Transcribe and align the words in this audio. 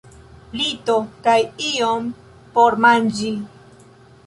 Lito 0.59 0.95
kaj 1.27 1.35
ion 1.67 2.09
por 2.57 2.81
manĝi. 2.87 3.33